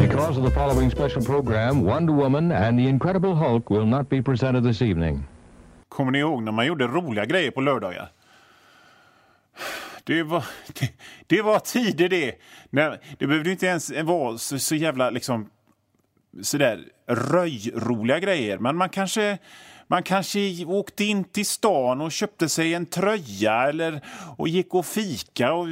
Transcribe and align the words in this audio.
Because 0.00 0.36
of 0.36 0.44
the 0.44 0.50
following 0.54 0.90
special 0.90 1.22
program, 1.22 1.84
Wonder 1.84 2.12
Woman 2.12 2.52
and 2.52 2.76
the 2.78 2.88
Incredible 2.88 3.34
Hulk 3.36 3.70
will 3.70 3.86
not 3.86 4.08
be 4.08 4.20
presented 4.22 4.64
this 4.64 4.82
evening. 4.82 5.24
Kommer 5.88 6.12
ni 6.12 6.18
ihåg 6.18 6.42
när 6.42 6.52
man 6.52 6.66
gjorde 6.66 6.86
roliga 6.86 7.24
grejer 7.24 7.50
på 7.50 7.60
lördagar? 7.60 8.08
Det 10.04 10.22
var, 10.22 10.44
det, 10.80 10.90
det 11.26 11.42
var 11.42 11.58
tider 11.58 12.08
det. 12.08 12.34
När, 12.70 13.00
det 13.18 13.26
behövde 13.26 13.50
inte 13.50 13.66
ens 13.66 13.92
vara 14.02 14.38
så, 14.38 14.58
så 14.58 14.74
jävla 14.74 15.10
liksom 15.10 15.50
sådär 16.42 16.84
röjroliga 17.06 18.18
grejer. 18.18 18.58
Men 18.58 18.76
man 18.76 18.88
kanske, 18.88 19.38
man 19.86 20.02
kanske 20.02 20.64
åkte 20.64 21.04
in 21.04 21.24
till 21.24 21.46
stan 21.46 22.00
och 22.00 22.12
köpte 22.12 22.48
sig 22.48 22.74
en 22.74 22.86
tröja 22.86 23.68
eller 23.68 24.00
och 24.36 24.48
gick 24.48 24.74
och 24.74 24.86
fika. 24.86 25.52
Och, 25.52 25.66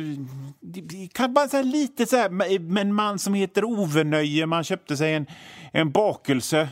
det, 0.61 0.81
det 0.81 1.13
kan 1.13 1.35
bara 1.35 1.49
säga 1.49 1.63
lite 1.63 2.07
så 2.07 2.17
här, 2.17 2.29
med 2.59 2.83
en 2.83 2.95
man 2.95 3.19
som 3.19 3.35
heter 3.35 3.65
Ove 3.65 4.05
Nöje, 4.05 4.47
man 4.47 4.65
köpte 4.65 4.97
sig 4.97 5.15
en, 5.15 5.27
en 5.73 5.91
bakelse. 5.91 6.69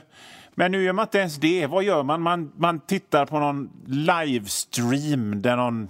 Men 0.55 0.73
nu 0.73 0.83
gör 0.83 0.93
man 0.93 1.05
inte 1.05 1.19
ens 1.19 1.37
det. 1.37 1.67
Vad 1.67 1.85
gör 1.85 2.03
man? 2.03 2.23
Man, 2.23 2.53
man 2.57 2.81
tittar 2.81 3.27
på 3.27 3.39
någon 3.39 3.71
livestream 3.87 5.43
där 5.43 5.57
någon, 5.57 5.89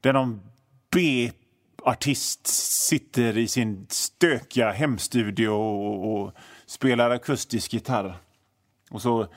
där 0.00 0.12
någon 0.12 0.40
B-artist 0.90 2.46
sitter 2.88 3.38
i 3.38 3.48
sin 3.48 3.86
stökiga 3.88 4.70
hemstudio 4.70 5.48
och, 5.48 6.22
och 6.22 6.32
spelar 6.66 7.10
akustisk 7.10 7.72
gitarr. 7.72 8.16
Och 8.90 9.02
så 9.02 9.28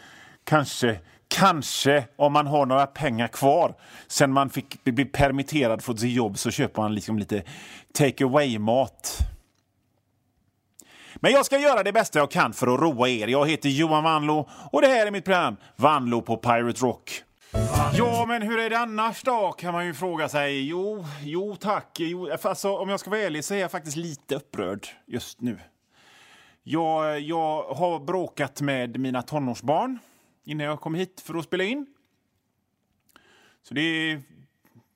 kanske, 0.43 0.99
kanske 1.27 2.05
om 2.15 2.33
man 2.33 2.47
har 2.47 2.65
några 2.65 2.87
pengar 2.87 3.27
kvar 3.27 3.75
sen 4.07 4.31
man 4.31 4.49
fick 4.49 4.83
bli 4.83 5.05
permitterad 5.05 5.83
från 5.83 5.97
sitt 5.97 6.11
jobb 6.11 6.37
så 6.37 6.51
köper 6.51 6.81
man 6.81 6.95
liksom 6.95 7.19
lite 7.19 7.43
take 7.93 8.25
away-mat. 8.25 9.17
Men 11.15 11.31
jag 11.31 11.45
ska 11.45 11.59
göra 11.59 11.83
det 11.83 11.93
bästa 11.93 12.19
jag 12.19 12.31
kan 12.31 12.53
för 12.53 12.73
att 12.73 12.81
roa 12.81 13.09
er. 13.09 13.27
Jag 13.27 13.49
heter 13.49 13.69
Johan 13.69 14.03
Vanlo 14.03 14.49
och 14.71 14.81
det 14.81 14.87
här 14.87 15.07
är 15.07 15.11
mitt 15.11 15.25
program 15.25 15.57
Vanlo 15.75 16.21
på 16.21 16.37
Pirate 16.37 16.81
Rock. 16.81 17.23
Ja, 17.93 18.25
men 18.27 18.41
hur 18.41 18.59
är 18.59 18.69
det 18.69 18.79
annars 18.79 19.23
då, 19.23 19.51
kan 19.51 19.73
man 19.73 19.85
ju 19.85 19.93
fråga 19.93 20.29
sig. 20.29 20.67
Jo, 20.67 21.05
jo 21.21 21.55
tack. 21.55 21.97
Jo, 21.99 22.29
alltså, 22.43 22.77
om 22.77 22.89
jag 22.89 22.99
ska 22.99 23.09
vara 23.09 23.21
ärlig 23.21 23.43
så 23.43 23.53
är 23.53 23.59
jag 23.59 23.71
faktiskt 23.71 23.97
lite 23.97 24.35
upprörd 24.35 24.87
just 25.07 25.41
nu. 25.41 25.59
Jag, 26.63 27.19
jag 27.19 27.63
har 27.63 27.99
bråkat 27.99 28.61
med 28.61 28.99
mina 28.99 29.21
tonårsbarn 29.21 29.99
innan 30.51 30.67
jag 30.67 30.81
kom 30.81 30.95
hit 30.95 31.21
för 31.25 31.37
att 31.37 31.45
spela 31.45 31.63
in. 31.63 31.87
Så 33.63 33.73
det, 33.73 34.19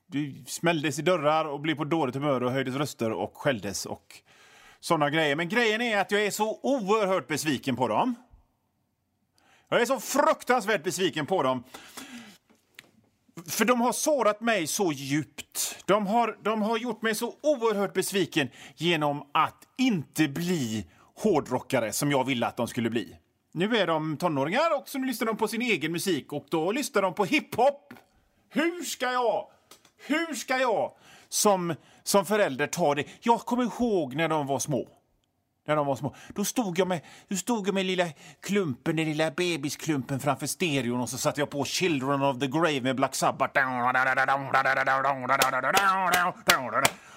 det 0.08 0.34
smälldes 0.48 1.00
i 1.00 1.02
dörrar 1.02 1.45
och 1.45 1.59
blev 1.59 1.75
på 1.75 1.84
dåligt 1.84 2.16
humör 2.16 2.44
och 2.44 2.52
höjdes 2.52 2.75
röster 2.75 3.11
och 3.11 3.38
skälldes 3.38 3.86
och 3.86 4.22
sådana 4.80 5.09
grejer. 5.09 5.36
Men 5.36 5.50
grejen 5.50 5.81
är 5.81 5.98
att 5.98 6.11
jag 6.11 6.26
är 6.26 6.31
så 6.31 6.59
oerhört 6.64 7.28
besviken 7.28 7.76
på 7.76 7.88
dem. 7.88 8.16
Jag 9.70 9.81
är 9.81 9.86
så 9.86 10.00
fruktansvärt 10.00 10.83
besviken 10.83 11.26
på 11.26 11.44
dem. 11.44 11.64
För 13.48 13.66
de 13.66 13.81
har 13.81 13.92
sårat 13.92 14.42
mig 14.42 14.67
så 14.67 14.92
djupt. 14.92 15.83
De 15.86 16.08
har, 16.08 16.38
de 16.42 16.61
har 16.61 16.78
gjort 16.78 17.02
mig 17.02 17.16
så 17.16 17.36
oerhört 17.42 17.94
besviken 17.94 18.50
genom 18.76 19.30
att 19.31 19.67
inte 19.78 20.28
bli 20.28 20.86
hårdrockare 21.16 21.94
som 21.94 22.11
jag 22.11 22.23
ville 22.23 22.48
att 22.48 22.58
de 22.58 22.67
skulle 22.67 22.89
bli. 22.89 23.17
Nu 23.58 23.78
är 23.78 23.88
de 23.88 24.17
tonåringar 24.17 24.78
och 24.78 24.89
så 24.89 24.98
lyssnar 24.98 25.28
de 25.28 25.38
på 25.38 25.48
sin 25.48 25.61
egen 25.61 25.92
musik 25.92 26.34
och 26.34 26.45
då 26.50 26.72
lyssnar 26.72 27.02
de 27.02 27.14
på 27.14 27.25
hiphop. 27.25 27.94
Hur 28.50 28.84
ska 28.84 29.11
jag, 29.11 29.48
hur 30.08 30.34
ska 30.34 30.58
jag 30.58 30.92
som, 31.30 31.76
som 32.03 32.26
förälder 32.26 32.67
ta 32.67 32.95
det? 32.95 33.03
Jag 33.22 33.39
kommer 33.39 33.64
ihåg 33.64 34.16
när 34.16 34.30
de 34.30 34.48
var 34.48 34.59
små. 34.59 34.88
När 35.67 35.76
de 35.76 35.87
var 35.87 35.95
små. 35.95 36.15
Då 36.36 36.45
stod 36.45 36.80
jag 36.80 36.87
med, 36.87 37.02
då 37.27 37.36
stod 37.36 37.67
jag 37.67 37.73
med 37.73 37.86
lilla 37.86 38.05
klumpen, 38.42 38.95
den 38.95 39.05
lilla 39.05 39.31
bebisklumpen 39.31 40.20
framför 40.20 40.48
stereon 40.48 41.02
och 41.02 41.09
så 41.09 41.17
satte 41.17 41.42
jag 41.42 41.49
på 41.49 41.65
Children 41.65 42.21
of 42.21 42.39
the 42.39 42.48
Grave 42.48 42.81
med 42.81 42.95
Black 42.95 43.15
Sabbath. 43.15 43.59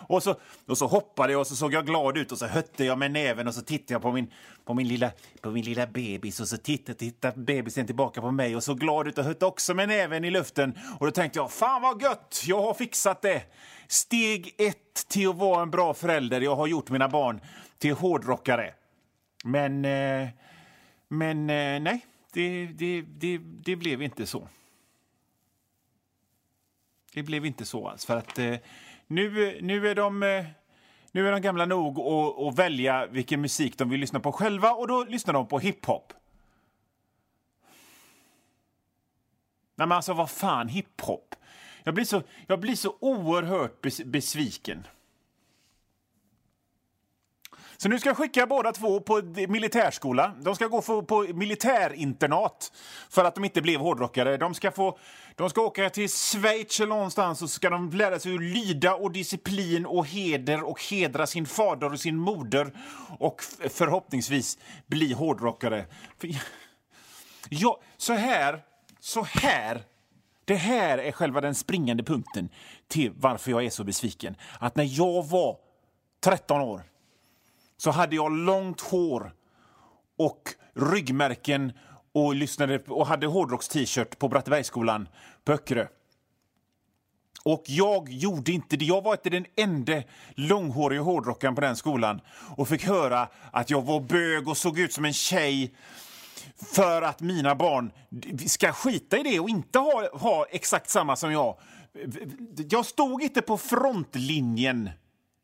Och 0.08 0.22
så, 0.22 0.34
och 0.66 0.78
så 0.78 0.86
hoppade 0.86 1.32
jag 1.32 1.40
och 1.40 1.46
så 1.46 1.56
såg 1.56 1.74
jag 1.74 1.86
glad 1.86 2.18
ut 2.18 2.32
och 2.32 2.38
så 2.38 2.46
hötte 2.46 2.84
jag 2.84 2.98
med 2.98 3.10
näven 3.10 3.48
och 3.48 3.54
så 3.54 3.62
tittade 3.62 3.94
jag 3.94 4.02
på 4.02 4.12
min, 4.12 4.32
på 4.64 4.74
min, 4.74 4.88
lilla, 4.88 5.10
på 5.40 5.50
min 5.50 5.64
lilla 5.64 5.86
bebis 5.86 6.40
och 6.40 6.48
så 6.48 6.56
tittade, 6.56 6.98
tittade 6.98 7.40
bebisen 7.40 7.86
tillbaka 7.86 8.20
på 8.20 8.30
mig 8.30 8.56
och 8.56 8.64
så 8.64 8.74
glad 8.74 9.08
ut 9.08 9.18
och 9.18 9.24
hötte 9.24 9.46
också 9.46 9.74
med 9.74 9.88
näven 9.88 10.24
i 10.24 10.30
luften. 10.30 10.78
Och 10.98 11.06
då 11.06 11.12
tänkte 11.12 11.38
jag, 11.38 11.52
fan 11.52 11.82
vad 11.82 12.02
gött, 12.02 12.42
jag 12.46 12.62
har 12.62 12.74
fixat 12.74 13.22
det. 13.22 13.42
Steg 13.88 14.54
ett 14.58 15.08
till 15.08 15.28
att 15.28 15.36
vara 15.36 15.62
en 15.62 15.70
bra 15.70 15.94
förälder. 15.94 16.40
Jag 16.40 16.56
har 16.56 16.66
gjort 16.66 16.90
mina 16.90 17.08
barn 17.08 17.40
till 17.78 17.94
hårdrockare. 17.94 18.74
Men, 19.44 19.84
eh, 19.84 20.28
men 21.08 21.50
eh, 21.50 21.80
nej, 21.80 22.06
det, 22.32 22.66
det, 22.66 23.02
det, 23.02 23.38
det 23.38 23.76
blev 23.76 24.02
inte 24.02 24.26
så. 24.26 24.48
Det 27.14 27.22
blev 27.22 27.46
inte 27.46 27.64
så 27.64 27.88
alls. 27.88 28.06
För 28.06 28.16
att 28.16 28.38
eh, 28.38 28.56
nu, 29.06 29.58
nu, 29.62 29.88
är 29.88 29.94
de, 29.94 30.20
nu 31.12 31.28
är 31.28 31.32
de 31.32 31.40
gamla 31.40 31.66
nog 31.66 31.98
att, 31.98 32.38
att 32.38 32.58
välja 32.58 33.06
vilken 33.06 33.40
musik 33.40 33.78
de 33.78 33.90
vill 33.90 34.00
lyssna 34.00 34.20
på 34.20 34.32
själva 34.32 34.70
och 34.72 34.88
då 34.88 35.04
lyssnar 35.04 35.34
de 35.34 35.48
på 35.48 35.58
hiphop. 35.58 36.12
Nej 39.74 39.86
men 39.86 39.92
alltså 39.92 40.12
vad 40.12 40.30
fan 40.30 40.68
hiphop? 40.68 41.34
Jag 41.82 41.94
blir 41.94 42.04
så, 42.04 42.22
jag 42.46 42.60
blir 42.60 42.74
så 42.74 42.96
oerhört 43.00 43.80
besviken. 44.04 44.86
Så 47.80 47.88
nu 47.88 47.98
ska 47.98 48.08
jag 48.08 48.16
skicka 48.16 48.46
båda 48.46 48.72
två 48.72 49.00
på 49.00 49.22
militärskola. 49.48 50.34
De 50.40 50.54
ska 50.54 50.66
gå 50.66 50.82
på 51.02 51.26
militärinternat 51.34 52.72
för 53.10 53.24
att 53.24 53.34
de 53.34 53.44
inte 53.44 53.62
blev 53.62 53.80
hårdrockare. 53.80 54.36
De 54.36 54.54
ska, 54.54 54.70
få, 54.70 54.98
de 55.34 55.50
ska 55.50 55.60
åka 55.60 55.90
till 55.90 56.08
Schweiz 56.08 56.80
eller 56.80 56.88
någonstans 56.88 57.42
och 57.42 57.50
ska 57.50 57.70
de 57.70 57.90
lära 57.90 58.18
sig 58.18 58.32
hur 58.32 58.38
lyda 58.38 58.94
och 58.94 59.12
disciplin 59.12 59.86
och 59.86 60.06
heder 60.06 60.62
och 60.62 60.82
hedra 60.82 61.26
sin 61.26 61.46
fader 61.46 61.92
och 61.92 62.00
sin 62.00 62.16
moder 62.16 62.72
och 63.18 63.42
förhoppningsvis 63.70 64.58
bli 64.86 65.12
hårdrockare. 65.12 65.86
Ja, 67.48 67.80
så 67.96 68.12
här, 68.12 68.62
så 69.00 69.22
här 69.22 69.82
det 70.44 70.54
här 70.54 70.98
är 70.98 71.12
själva 71.12 71.40
den 71.40 71.54
springande 71.54 72.02
punkten 72.02 72.48
till 72.88 73.12
varför 73.16 73.50
jag 73.50 73.64
är 73.64 73.70
så 73.70 73.84
besviken. 73.84 74.36
Att 74.60 74.76
när 74.76 74.98
jag 74.98 75.26
var 75.26 75.56
13 76.20 76.60
år 76.60 76.82
så 77.78 77.90
hade 77.90 78.16
jag 78.16 78.32
långt 78.32 78.80
hår 78.80 79.32
och 80.18 80.54
ryggmärken 80.74 81.72
och 82.12 82.34
lyssnade 82.34 82.78
och 82.88 83.06
hade 83.06 83.26
hårdrocks-t-shirt 83.26 84.18
på 84.18 84.28
Brattebergsskolan 84.28 85.08
på 85.44 85.52
Öckerö. 85.52 85.86
Och 87.44 87.62
jag 87.66 88.08
gjorde 88.08 88.52
inte 88.52 88.76
det. 88.76 88.84
Jag 88.84 89.02
var 89.02 89.12
inte 89.12 89.30
den 89.30 89.46
enda 89.56 90.02
långhåriga 90.34 91.00
hårdrockaren 91.00 91.54
på 91.54 91.60
den 91.60 91.76
skolan 91.76 92.20
och 92.56 92.68
fick 92.68 92.84
höra 92.86 93.28
att 93.52 93.70
jag 93.70 93.82
var 93.82 94.00
bög 94.00 94.48
och 94.48 94.56
såg 94.56 94.78
ut 94.78 94.92
som 94.92 95.04
en 95.04 95.12
tjej 95.12 95.74
för 96.74 97.02
att 97.02 97.20
mina 97.20 97.54
barn 97.54 97.92
ska 98.46 98.72
skita 98.72 99.18
i 99.18 99.22
det 99.22 99.40
och 99.40 99.48
inte 99.48 99.78
ha, 99.78 100.08
ha 100.12 100.46
exakt 100.50 100.90
samma 100.90 101.16
som 101.16 101.32
jag. 101.32 101.58
Jag 102.70 102.86
stod 102.86 103.22
inte 103.22 103.42
på 103.42 103.58
frontlinjen 103.58 104.90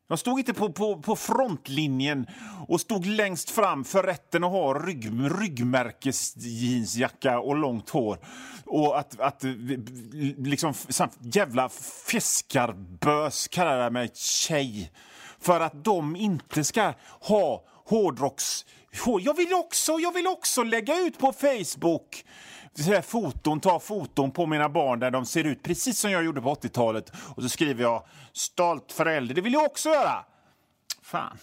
jag 0.07 0.19
stod 0.19 0.39
inte 0.39 0.53
på, 0.53 0.71
på, 0.71 1.01
på 1.01 1.15
frontlinjen 1.15 2.27
och 2.67 2.81
stod 2.81 3.05
längst 3.05 3.49
fram 3.49 3.83
för 3.83 4.03
rätten 4.03 4.43
att 4.43 4.51
ha 4.51 4.73
rygg, 4.73 5.11
ryggmärkesjeansjacka 5.41 7.39
och 7.39 7.55
långt 7.55 7.89
hår. 7.89 8.17
Och 8.65 8.99
att, 8.99 9.19
att 9.19 9.43
liksom 10.37 10.73
jävla 11.19 11.69
fiskarbös 12.05 13.47
kallar 13.47 13.89
mig 13.89 14.11
tjej. 14.13 14.91
För 15.39 15.59
att 15.59 15.83
de 15.83 16.15
inte 16.15 16.63
ska 16.63 16.93
ha 17.19 17.65
hårdrocks... 17.85 18.65
Jag 19.21 19.37
vill 19.37 19.53
också, 19.53 19.99
jag 19.99 20.13
vill 20.13 20.27
också 20.27 20.63
lägga 20.63 20.99
ut 20.99 21.19
på 21.19 21.33
Facebook 21.33 22.25
så 22.83 23.01
foton, 23.01 23.59
ta 23.59 23.79
foton 23.79 24.31
på 24.31 24.45
mina 24.45 24.69
barn 24.69 24.99
där 24.99 25.11
de 25.11 25.25
ser 25.25 25.43
ut 25.43 25.63
precis 25.63 25.99
som 25.99 26.11
jag 26.11 26.23
gjorde 26.25 26.41
på 26.41 26.55
80-talet. 26.55 27.11
Och 27.35 27.43
så 27.43 27.49
skriver 27.49 27.83
jag 27.83 28.03
stolt 28.33 28.91
förälder. 28.91 29.35
Det 29.35 29.41
vill 29.41 29.53
jag 29.53 29.65
också 29.65 29.89
göra! 29.89 30.25
Fan. 31.01 31.37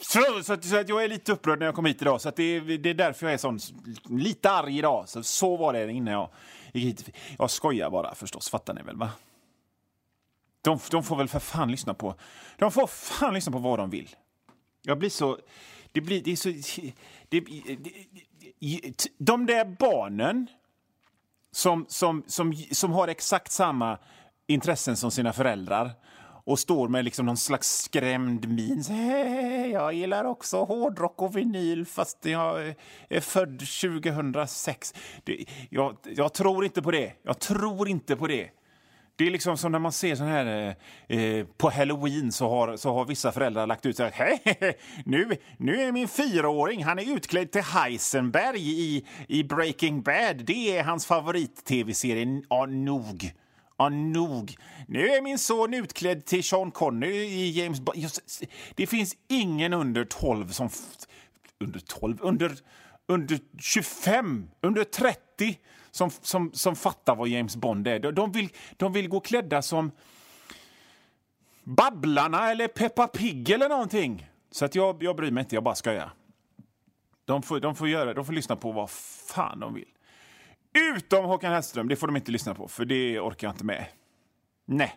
Så, 0.00 0.42
så, 0.42 0.52
att, 0.52 0.64
så 0.64 0.76
att 0.76 0.88
jag 0.88 1.04
är 1.04 1.08
lite 1.08 1.32
upprörd 1.32 1.58
när 1.58 1.66
jag 1.66 1.74
kom 1.74 1.84
hit 1.84 2.02
idag. 2.02 2.20
Så 2.20 2.28
att 2.28 2.36
det, 2.36 2.60
det 2.60 2.90
är 2.90 2.94
därför 2.94 3.26
jag 3.26 3.34
är 3.34 3.38
sån, 3.38 3.58
lite 4.04 4.50
arg 4.50 4.78
idag. 4.78 5.08
Så, 5.08 5.22
så 5.22 5.56
var 5.56 5.72
det 5.72 5.92
innan 5.92 6.14
jag 6.14 6.28
gick 6.72 6.84
hit. 6.84 7.16
Jag 7.38 7.50
skojar 7.50 7.90
bara 7.90 8.14
förstås, 8.14 8.50
fattar 8.50 8.74
ni 8.74 8.82
väl? 8.82 8.96
va? 8.96 9.10
De, 10.62 10.78
de 10.90 11.02
får 11.02 11.16
väl 11.16 11.28
för 11.28 11.38
fan 11.38 11.70
lyssna 11.70 11.94
på... 11.94 12.14
De 12.56 12.72
får 12.72 12.86
fan 12.86 13.34
lyssna 13.34 13.52
på 13.52 13.58
vad 13.58 13.78
de 13.78 13.90
vill. 13.90 14.16
Jag 14.82 14.98
blir 14.98 15.10
så... 15.10 15.38
Det 15.92 16.00
blir... 16.00 16.22
Det 16.22 16.32
är 16.32 16.36
så... 16.36 16.48
Det, 17.28 17.40
det, 17.40 17.76
det, 17.76 19.08
de 19.18 19.46
där 19.46 19.64
barnen 19.64 20.46
som, 21.56 21.84
som, 21.88 22.22
som, 22.26 22.54
som 22.70 22.92
har 22.92 23.08
exakt 23.08 23.52
samma 23.52 23.98
intressen 24.46 24.96
som 24.96 25.10
sina 25.10 25.32
föräldrar 25.32 25.90
och 26.44 26.58
står 26.58 26.88
med 26.88 27.04
liksom 27.04 27.26
någon 27.26 27.36
slags 27.36 27.78
skrämd 27.78 28.48
min. 28.48 28.84
Jag 29.72 29.92
gillar 29.92 30.24
också 30.24 30.64
hårdrock 30.64 31.22
och 31.22 31.36
vinyl 31.36 31.86
fast 31.86 32.24
jag 32.24 32.74
är 33.08 33.20
född 33.20 33.58
2006. 33.58 34.94
Det, 35.24 35.44
jag, 35.70 35.96
jag 36.04 36.34
tror 36.34 36.64
inte 36.64 36.82
på 36.82 36.90
det. 36.90 37.12
Jag 37.22 37.38
tror 37.38 37.88
inte 37.88 38.16
på 38.16 38.26
det. 38.26 38.50
Det 39.18 39.26
är 39.26 39.30
liksom 39.30 39.56
som 39.56 39.72
när 39.72 39.78
man 39.78 39.92
ser 39.92 40.14
sån 40.14 40.26
här 40.26 40.76
eh, 41.08 41.18
eh, 41.18 41.46
på 41.56 41.70
halloween 41.70 42.32
så 42.32 42.48
har, 42.48 42.76
så 42.76 42.94
har 42.94 43.04
vissa 43.04 43.32
föräldrar 43.32 43.66
lagt 43.66 43.86
ut 43.86 43.96
så 43.96 44.02
här, 44.02 44.12
hej, 44.14 44.78
nu, 45.04 45.36
nu 45.56 45.82
är 45.82 45.92
min 45.92 46.08
fyraåring, 46.08 46.84
han 46.84 46.98
är 46.98 47.16
utklädd 47.16 47.50
till 47.50 47.62
Heisenberg 47.62 48.60
i, 48.60 49.04
i 49.28 49.44
Breaking 49.44 50.02
Bad. 50.02 50.44
Det 50.44 50.78
är 50.78 50.84
hans 50.84 51.06
favorit-tv-serie. 51.06 52.42
Ja, 52.48 52.66
nog. 52.66 53.32
Ja, 53.78 53.88
nog. 53.88 54.54
Nu 54.88 55.08
är 55.08 55.22
min 55.22 55.38
son 55.38 55.74
utklädd 55.74 56.24
till 56.24 56.44
Sean 56.44 56.70
Connery 56.70 57.24
i 57.24 57.50
James 57.50 57.80
Bond. 57.80 58.06
Det 58.74 58.86
finns 58.86 59.16
ingen 59.28 59.72
under 59.72 60.04
12 60.04 60.48
som... 60.48 60.68
Under 61.60 61.80
12? 61.80 62.18
Under, 62.20 62.52
under 63.06 63.38
25? 63.58 64.48
Under 64.60 64.84
30? 64.84 65.58
Som, 65.96 66.10
som, 66.10 66.52
som 66.52 66.76
fattar 66.76 67.16
vad 67.16 67.28
James 67.28 67.56
Bond 67.56 67.88
är. 67.88 67.98
De- 67.98 68.12
De 68.14 68.32
vill, 68.32 68.48
de 68.76 68.92
vill 68.92 69.08
gå 69.08 69.20
klädda 69.20 69.62
som 69.62 69.90
Babblarna 71.64 72.50
eller 72.50 72.68
Peppa 72.68 73.06
Pig 73.08 73.50
eller 73.50 73.68
någonting. 73.68 74.26
Så 74.50 74.64
att 74.64 74.74
jag, 74.74 75.02
jag 75.02 75.16
bryr 75.16 75.30
mig 75.30 75.40
inte, 75.40 75.54
jag 75.56 75.62
bara 75.64 75.74
skojar. 75.74 76.10
De 77.24 77.42
får, 77.42 77.60
de, 77.60 77.74
får 77.74 77.88
göra, 77.88 78.14
de 78.14 78.24
får 78.24 78.32
lyssna 78.32 78.56
på 78.56 78.72
vad 78.72 78.90
fan 78.90 79.60
de 79.60 79.74
vill. 79.74 79.88
Utom 80.96 81.24
Håkan 81.24 81.52
Hellström, 81.52 81.88
det 81.88 81.96
får 81.96 82.06
de 82.06 82.16
inte 82.16 82.30
lyssna 82.30 82.54
på, 82.54 82.68
för 82.68 82.84
det 82.84 83.20
orkar 83.20 83.46
jag 83.48 83.54
inte 83.54 83.64
med. 83.64 83.86
Nej. 84.64 84.96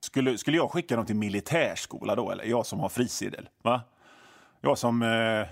Skulle, 0.00 0.38
skulle 0.38 0.56
jag 0.56 0.70
skicka 0.70 0.96
dem 0.96 1.06
till 1.06 1.16
militärskola 1.16 2.14
då, 2.14 2.30
eller? 2.30 2.44
Jag 2.44 2.66
som 2.66 2.80
har 2.80 2.88
frisedel, 2.88 3.48
va? 3.62 3.80
Jag 4.60 4.78
som... 4.78 5.02
Eh, 5.02 5.46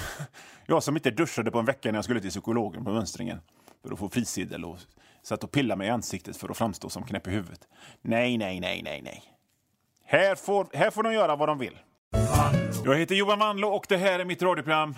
jag 0.66 0.82
som 0.82 0.96
inte 0.96 1.10
duschade 1.10 1.50
på 1.50 1.58
en 1.58 1.64
vecka 1.64 1.92
när 1.92 1.98
jag 1.98 2.04
skulle 2.04 2.20
till 2.20 2.30
psykologen 2.30 2.84
på 2.84 2.90
mönstringen 2.90 3.40
för 3.82 3.92
att 3.92 3.98
få 3.98 4.08
frisedel 4.08 4.64
och 4.64 4.78
satt 5.22 5.44
och 5.44 5.52
pillade 5.52 5.78
mig 5.78 5.86
i 5.86 5.90
ansiktet 5.90 6.36
för 6.36 6.48
att 6.48 6.56
framstå 6.56 6.88
som 6.88 7.02
knäpp 7.02 7.26
i 7.26 7.30
huvudet. 7.30 7.68
Nej, 8.02 8.38
nej, 8.38 8.60
nej, 8.60 8.82
nej, 8.82 9.02
nej. 9.02 9.22
Här 10.04 10.34
får, 10.34 10.66
här 10.72 10.90
får 10.90 11.02
de 11.02 11.12
göra 11.12 11.36
vad 11.36 11.48
de 11.48 11.58
vill. 11.58 11.78
Jag 12.84 12.98
heter 12.98 13.14
Johan 13.14 13.38
Vanlo 13.38 13.68
och 13.68 13.86
det 13.88 13.96
här 13.96 14.18
är 14.18 14.24
mitt 14.24 14.42
radioprogram 14.42 14.94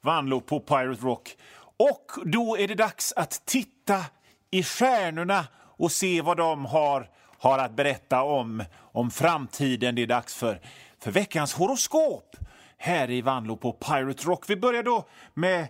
Vanlo 0.00 0.40
på 0.40 0.60
Pirate 0.60 1.02
Rock. 1.02 1.36
Och 1.76 2.12
då 2.24 2.58
är 2.58 2.68
det 2.68 2.74
dags 2.74 3.12
att 3.16 3.42
titta 3.46 4.04
i 4.50 4.62
stjärnorna 4.62 5.46
och 5.54 5.92
se 5.92 6.22
vad 6.22 6.36
de 6.36 6.64
har, 6.64 7.10
har 7.38 7.58
att 7.58 7.72
berätta 7.72 8.22
om, 8.22 8.64
om 8.76 9.10
framtiden. 9.10 9.94
Det 9.94 10.02
är 10.02 10.06
dags 10.06 10.34
för, 10.34 10.60
för 10.98 11.10
veckans 11.10 11.54
horoskop 11.54 12.36
här 12.78 13.10
i 13.10 13.22
Vanlo 13.22 13.56
på 13.56 13.72
Pirate 13.72 14.24
Rock. 14.24 14.50
Vi 14.50 14.56
börjar 14.56 14.82
då 14.82 15.08
med 15.34 15.68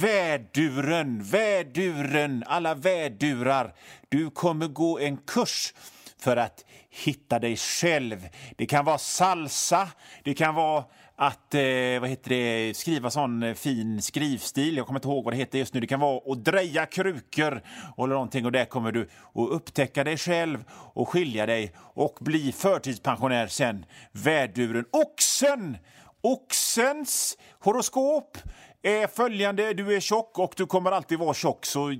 väduren. 0.00 1.22
Väduren, 1.22 2.44
alla 2.46 2.74
vädurar. 2.74 3.74
Du 4.08 4.30
kommer 4.30 4.68
gå 4.68 4.98
en 4.98 5.16
kurs 5.16 5.74
för 6.18 6.36
att 6.36 6.64
hitta 6.90 7.38
dig 7.38 7.56
själv. 7.56 8.28
Det 8.56 8.66
kan 8.66 8.84
vara 8.84 8.98
salsa, 8.98 9.88
det 10.24 10.34
kan 10.34 10.54
vara 10.54 10.84
att 11.16 11.54
eh, 11.54 12.00
vad 12.00 12.08
heter 12.08 12.28
det, 12.28 12.76
skriva 12.76 13.10
sån 13.10 13.42
eh, 13.42 13.54
fin 13.54 14.02
skrivstil. 14.02 14.76
Jag 14.76 14.86
kommer 14.86 14.98
inte 14.98 15.08
ihåg 15.08 15.24
vad 15.24 15.32
det 15.32 15.38
heter 15.38 15.58
just 15.58 15.74
nu. 15.74 15.80
Det 15.80 15.86
kan 15.86 16.00
vara 16.00 16.32
att 16.32 16.44
dreja 16.44 16.86
krukor 16.86 17.62
eller 17.98 18.14
någonting 18.14 18.46
och 18.46 18.52
där 18.52 18.64
kommer 18.64 18.92
du 18.92 19.02
att 19.34 19.48
upptäcka 19.50 20.04
dig 20.04 20.16
själv 20.16 20.64
och 20.70 21.08
skilja 21.08 21.46
dig 21.46 21.72
och 21.76 22.18
bli 22.20 22.52
förtidspensionär 22.52 23.46
sen. 23.46 23.84
Väduren. 24.12 24.84
Oxen! 24.92 25.76
Oxens 26.20 27.38
horoskop 27.58 28.38
är 28.82 29.06
följande. 29.06 29.74
Du 29.74 29.96
är 29.96 30.00
tjock 30.00 30.38
och 30.38 30.54
du 30.56 30.66
kommer 30.66 30.92
alltid 30.92 31.18
vara 31.18 31.34
tjock 31.34 31.66
så 31.66 31.94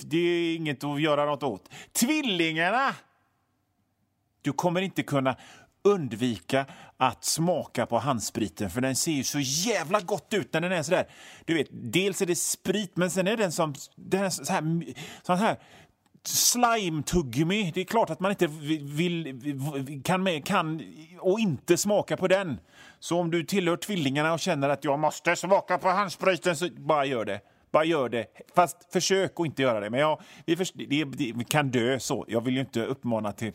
det 0.00 0.18
är 0.18 0.56
inget 0.56 0.84
att 0.84 1.00
göra 1.00 1.24
något 1.24 1.42
åt. 1.42 1.70
Tvillingarna! 1.92 2.94
Du 4.42 4.52
kommer 4.52 4.80
inte 4.80 5.02
kunna 5.02 5.36
undvika 5.84 6.66
att 6.96 7.24
smaka 7.24 7.86
på 7.86 7.98
handspriten 7.98 8.70
för 8.70 8.80
den 8.80 8.96
ser 8.96 9.12
ju 9.12 9.24
så 9.24 9.38
jävla 9.40 10.00
gott 10.00 10.34
ut 10.34 10.52
när 10.52 10.60
den 10.60 10.72
är 10.72 10.82
sådär. 10.82 11.06
Du 11.44 11.54
vet, 11.54 11.68
dels 11.70 12.22
är 12.22 12.26
det 12.26 12.36
sprit 12.36 12.96
men 12.96 13.10
sen 13.10 13.26
är 13.26 13.36
den 13.36 13.52
som 13.52 13.74
den 13.96 14.24
är 14.24 14.30
så 14.30 14.52
här, 14.52 14.94
så 15.22 15.34
här 15.34 15.56
slime-tuggummi. 16.24 17.72
Det 17.74 17.80
är 17.80 17.84
klart 17.84 18.10
att 18.10 18.20
man 18.20 18.30
inte 18.30 18.46
vill, 18.82 20.02
kan, 20.04 20.22
med, 20.22 20.46
kan 20.46 20.82
och 21.20 21.40
inte 21.40 21.76
smaka 21.76 22.16
på 22.16 22.28
den. 22.28 22.60
Så 23.00 23.18
om 23.18 23.30
du 23.30 23.44
tillhör 23.44 23.76
tvillingarna 23.76 24.32
och 24.32 24.40
känner 24.40 24.68
att 24.68 24.84
jag 24.84 24.98
måste 24.98 25.36
smaka 25.36 25.78
på 25.78 25.88
handspriten 25.88 26.56
så 26.56 26.68
bara 26.76 27.04
gör 27.04 27.24
det. 27.24 27.40
Bara 27.72 27.84
gör 27.84 28.08
det. 28.08 28.26
Fast 28.54 28.92
försök 28.92 29.32
att 29.36 29.46
inte 29.46 29.62
göra 29.62 29.80
det. 29.80 29.90
Men 29.90 30.00
ja, 30.00 30.20
vi, 30.46 30.56
först, 30.56 30.74
det, 30.74 31.04
det, 31.04 31.32
vi 31.34 31.44
kan 31.48 31.70
dö 31.70 31.98
så. 31.98 32.24
Jag 32.28 32.40
vill 32.40 32.54
ju 32.54 32.60
inte 32.60 32.84
uppmana 32.84 33.32
till, 33.32 33.52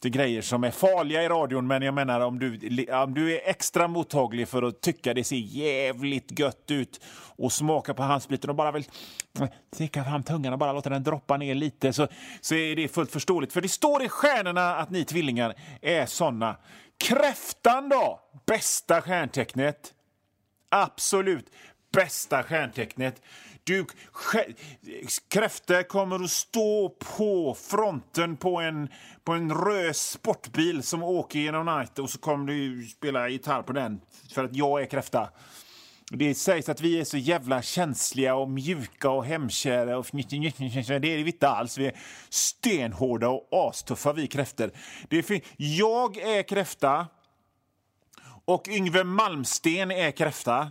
till 0.00 0.10
grejer 0.10 0.42
som 0.42 0.64
är 0.64 0.70
farliga 0.70 1.22
i 1.22 1.28
radion. 1.28 1.66
Men 1.66 1.82
jag 1.82 1.94
menar 1.94 2.20
om 2.20 2.38
du, 2.38 2.86
om 2.92 3.14
du 3.14 3.34
är 3.34 3.40
extra 3.44 3.88
mottaglig 3.88 4.48
för 4.48 4.62
att 4.62 4.80
tycka 4.80 5.14
det 5.14 5.24
ser 5.24 5.36
jävligt 5.36 6.38
gött 6.38 6.70
ut 6.70 7.00
och 7.36 7.52
smaka 7.52 7.94
på 7.94 8.02
handspriten 8.02 8.50
och 8.50 8.56
bara 8.56 8.72
vill 8.72 8.84
sticka 9.74 10.04
fram 10.04 10.22
tungan 10.22 10.52
och 10.52 10.58
bara 10.58 10.72
låta 10.72 10.90
den 10.90 11.02
droppa 11.02 11.36
ner 11.36 11.54
lite 11.54 11.92
så, 11.92 12.08
så 12.40 12.54
är 12.54 12.76
det 12.76 12.88
fullt 12.88 13.12
förståeligt. 13.12 13.52
För 13.52 13.60
det 13.60 13.68
står 13.68 14.02
i 14.02 14.08
stjärnorna 14.08 14.76
att 14.76 14.90
ni 14.90 15.04
tvillingar 15.04 15.54
är 15.82 16.06
såna. 16.06 16.56
Kräftan 16.98 17.88
då? 17.88 18.20
Bästa 18.46 19.02
stjärntecknet? 19.02 19.94
Absolut 20.70 21.46
bästa 21.92 22.42
stjärntecknet. 22.42 23.22
Du, 23.68 23.86
kräftor 25.28 25.82
kommer 25.82 26.24
att 26.24 26.30
stå 26.30 26.88
på 26.88 27.54
fronten 27.54 28.36
på 28.36 28.56
en, 28.60 28.88
på 29.24 29.32
en 29.32 29.52
röd 29.52 29.96
sportbil 29.96 30.82
som 30.82 31.02
åker 31.02 31.38
genom 31.38 31.66
night 31.66 31.98
och 31.98 32.10
så 32.10 32.18
kommer 32.18 32.46
du 32.46 32.86
spela 32.86 33.28
gitarr 33.28 33.62
på 33.62 33.72
den 33.72 34.00
för 34.34 34.44
att 34.44 34.56
jag 34.56 34.82
är 34.82 34.86
kräfta. 34.86 35.28
Det 36.10 36.34
sägs 36.34 36.68
att 36.68 36.80
vi 36.80 37.00
är 37.00 37.04
så 37.04 37.16
jävla 37.16 37.62
känsliga 37.62 38.34
och 38.34 38.50
mjuka 38.50 39.10
och 39.10 39.24
hemkära. 39.24 39.98
Och 39.98 40.06
det 40.12 40.22
är 40.22 41.24
vi 41.24 41.30
inte 41.30 41.48
alls. 41.48 41.78
Vi 41.78 41.86
är 41.86 41.96
stenhårda 42.28 43.28
och 43.28 43.48
astuffa, 43.50 44.12
vi 44.12 44.26
kräftor. 44.26 44.70
Det 45.08 45.30
är 45.30 45.40
jag 45.56 46.16
är 46.16 46.42
kräfta 46.42 47.06
och 48.44 48.68
Yngve 48.68 49.04
Malmsten 49.04 49.90
är 49.90 50.10
kräfta. 50.10 50.70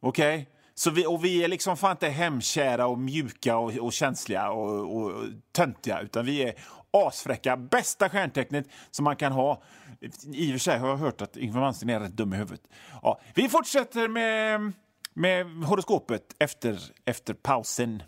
Okej? 0.00 0.34
Okay? 0.34 0.59
Så 0.80 0.90
vi, 0.90 1.06
och 1.06 1.24
vi 1.24 1.44
är 1.44 1.48
liksom 1.48 1.76
fan 1.76 1.90
inte 1.90 2.08
hemkära 2.08 2.86
och 2.86 2.98
mjuka 2.98 3.56
och, 3.56 3.72
och 3.76 3.92
känsliga 3.92 4.50
och, 4.50 4.96
och 4.96 5.12
töntiga, 5.52 6.00
utan 6.00 6.24
vi 6.24 6.42
är 6.42 6.54
asfräcka. 6.90 7.56
Bästa 7.56 8.08
stjärntecknet 8.08 8.66
som 8.90 9.04
man 9.04 9.16
kan 9.16 9.32
ha. 9.32 9.62
I 10.32 10.48
och 10.48 10.52
för 10.52 10.58
sig 10.58 10.78
har 10.78 10.88
jag 10.88 10.96
hört 10.96 11.20
att 11.22 11.36
Yngve 11.36 11.60
Malmsteen 11.60 11.90
är 11.90 12.00
rätt 12.00 12.16
dum 12.16 12.32
i 12.32 12.36
huvudet. 12.36 12.60
Ja, 13.02 13.20
vi 13.34 13.48
fortsätter 13.48 14.08
med, 14.08 14.72
med 15.14 15.46
horoskopet 15.46 16.22
efter, 16.38 16.78
efter 17.04 17.34
pausen. 17.34 18.02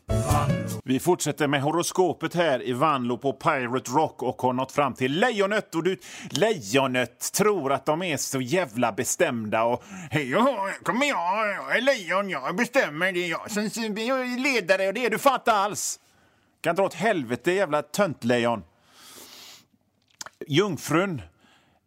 Vi 0.85 1.01
fortsätter 1.01 1.49
med 1.49 1.63
horoskopet 1.63 2.35
här 2.35 2.69
i 2.69 2.73
Vanlo 2.73 3.19
på 3.19 3.33
Pirate 3.33 3.91
Rock 3.91 4.23
och 4.23 4.43
har 4.43 4.53
nått 4.53 4.73
fram 4.73 4.95
till 4.95 5.21
lejonet. 5.21 5.75
Och 5.75 5.83
du, 5.83 5.99
lejonet 6.31 7.33
tror 7.33 7.73
att 7.73 7.87
de 7.87 8.03
är 8.03 8.17
så 8.17 8.41
jävla 8.41 8.93
bestämda 8.93 9.65
och 9.65 9.83
hej 10.11 10.33
kommer 10.83 11.07
jag, 11.07 11.49
jag 11.49 11.77
är 11.77 11.81
lejon, 11.81 12.31
jag 12.31 12.57
bestämmer, 12.57 13.13
det 13.13 13.25
är 13.25 13.31
jag 13.31 13.51
som 13.51 13.63
är 13.63 14.43
ledare 14.43 14.89
och 14.89 14.95
det 14.95 15.07
är 15.07 15.11
du 15.11 15.19
fattar 15.19 15.55
alls. 15.55 16.01
Kan 16.61 16.77
dra 16.77 16.85
åt 16.85 16.95
helvete 16.95 17.53
jävla 17.53 17.83
töntlejon. 17.83 18.63
Jungfrun, 20.47 21.23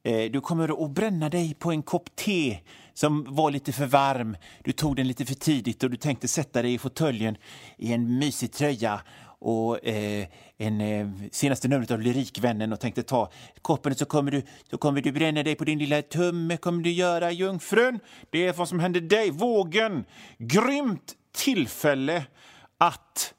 eh, 0.04 0.32
du 0.32 0.42
kommer 0.42 0.86
att 0.86 0.92
bränna 0.92 1.30
dig 1.30 1.54
på 1.60 1.72
en 1.72 1.84
kopp 1.84 2.16
te 2.16 2.60
som 2.96 3.36
var 3.36 3.52
lite 3.52 3.72
för 3.72 3.86
varm. 3.86 4.38
Du 4.64 4.72
tog 4.72 4.96
den 4.96 5.08
lite 5.08 5.26
för 5.26 5.36
tidigt 5.36 5.84
och 5.84 5.90
du 5.90 5.98
tänkte 5.98 6.28
sätta 6.28 6.62
dig 6.62 6.74
i 6.74 6.78
fåtöljen 6.78 7.38
i 7.78 7.94
en 7.94 8.20
mysig 8.20 8.52
tröja 8.52 9.02
och 9.40 9.88
eh, 9.88 10.28
en, 10.58 10.82
eh, 10.82 11.08
senaste 11.32 11.68
numret 11.68 11.92
av 11.92 12.02
Lyrikvännen 12.02 12.74
och 12.74 12.80
tänkte 12.80 13.04
ta 13.04 13.32
koppen 13.62 13.96
så 13.96 14.06
kommer, 14.06 14.32
du, 14.32 14.44
så 14.70 14.78
kommer 14.78 15.02
du 15.02 15.12
bränna 15.12 15.44
dig 15.44 15.56
på 15.56 15.64
din 15.64 15.80
lilla 15.80 16.02
tumme 16.02 16.58
kommer 16.58 16.84
du 16.84 16.92
göra 16.92 17.32
jungfrun. 17.32 18.00
Det 18.30 18.48
är 18.48 18.54
vad 18.54 18.70
som 18.70 18.80
händer 18.80 19.02
dig. 19.02 19.32
Vågen, 19.32 20.06
grymt 20.38 21.14
tillfälle 21.32 22.26
att 22.78 23.34